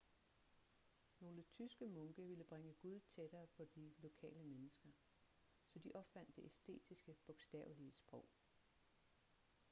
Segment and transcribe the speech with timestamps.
[1.19, 4.89] nogle tyske munke ville bringe gud tættere på de lokale mennesker
[5.67, 8.29] så de opfandt det estiske bogstavelige sprog